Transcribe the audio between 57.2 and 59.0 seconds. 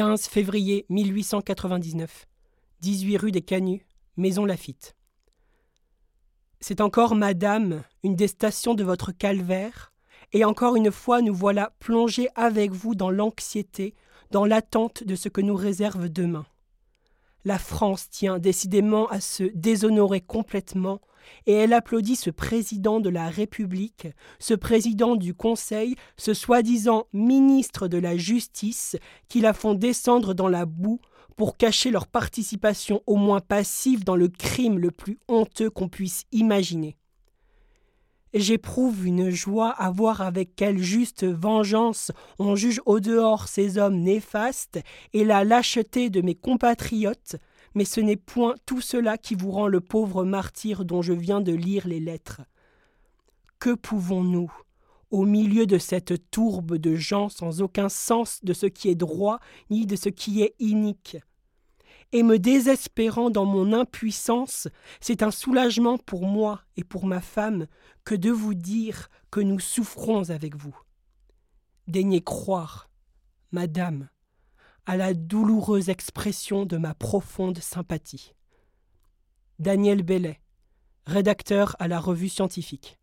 sans aucun sens de ce qui est